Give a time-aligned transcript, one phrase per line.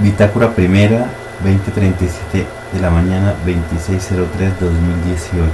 [0.00, 1.08] Bitácora primera,
[1.44, 5.44] 20.37 de la mañana, 26.03.2018.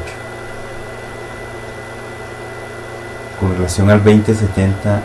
[3.40, 5.02] Con relación al 2070,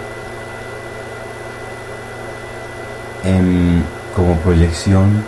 [3.24, 3.84] en,
[4.16, 5.24] como proyección,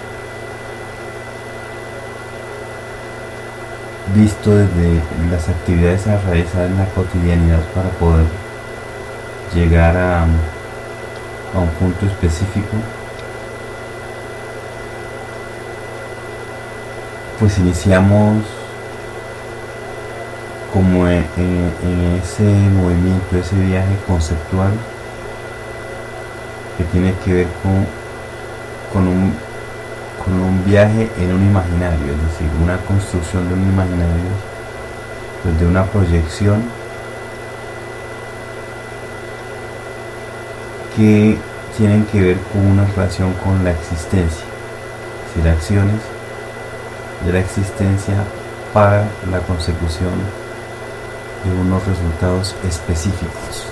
[4.14, 5.02] visto desde
[5.32, 8.27] las actividades a realizar en la cotidianidad para poder
[9.55, 12.77] llegar a, a un punto específico,
[17.40, 18.44] pues iniciamos
[20.74, 21.24] como en,
[22.22, 24.72] ese movimiento, ese viaje conceptual
[26.77, 27.86] que tiene que ver con,
[28.91, 29.34] con, un,
[30.24, 34.32] con un viaje en un imaginario, es decir, una construcción de un imaginario,
[35.44, 36.63] pues de una proyección
[40.96, 41.38] que
[41.77, 44.46] tienen que ver con una relación con la existencia,
[45.27, 46.13] es decir, acciones
[47.26, 48.16] de la existencia
[48.74, 50.12] para la consecución
[51.43, 53.68] de unos resultados específicos.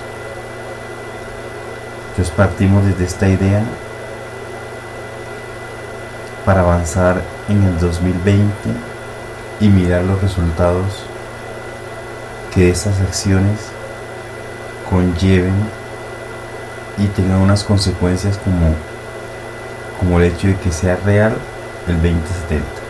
[2.12, 3.64] Entonces partimos desde esta idea
[6.46, 8.52] para avanzar en el 2020
[9.60, 11.06] y mirar los resultados
[12.54, 13.60] que esas acciones
[14.90, 15.54] conlleven
[16.98, 18.76] y tengan unas consecuencias como,
[20.00, 21.34] como el hecho de que sea real
[21.88, 22.81] el 2070.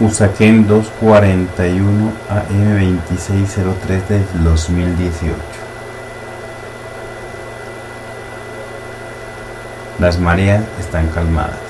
[0.00, 5.34] Usaquén 241 AM2603 del 2018.
[9.98, 11.67] Las mareas están calmadas.